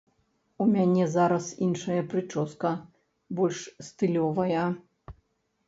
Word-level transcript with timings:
У 0.63 0.65
мяне 0.75 1.03
зараз 1.15 1.49
іншая 1.65 1.99
прычоска, 2.15 2.73
больш 3.41 3.63
стылёвая. 3.91 4.67